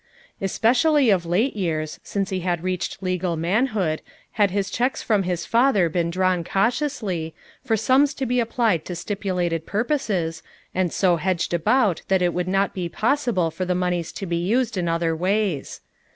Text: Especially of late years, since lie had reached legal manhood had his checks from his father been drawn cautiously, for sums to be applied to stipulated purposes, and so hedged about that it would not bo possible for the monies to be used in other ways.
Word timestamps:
Especially 0.41 1.11
of 1.11 1.27
late 1.27 1.55
years, 1.55 1.99
since 2.01 2.31
lie 2.31 2.39
had 2.39 2.63
reached 2.63 3.03
legal 3.03 3.35
manhood 3.37 4.01
had 4.31 4.49
his 4.49 4.71
checks 4.71 5.03
from 5.03 5.21
his 5.21 5.45
father 5.45 5.89
been 5.89 6.09
drawn 6.09 6.43
cautiously, 6.43 7.35
for 7.63 7.77
sums 7.77 8.15
to 8.15 8.25
be 8.25 8.39
applied 8.39 8.83
to 8.85 8.95
stipulated 8.95 9.67
purposes, 9.67 10.41
and 10.73 10.91
so 10.91 11.17
hedged 11.17 11.53
about 11.53 12.01
that 12.07 12.23
it 12.23 12.33
would 12.33 12.47
not 12.47 12.73
bo 12.73 12.89
possible 12.89 13.51
for 13.51 13.63
the 13.63 13.75
monies 13.75 14.11
to 14.11 14.25
be 14.25 14.37
used 14.37 14.75
in 14.75 14.87
other 14.89 15.15
ways. 15.15 15.81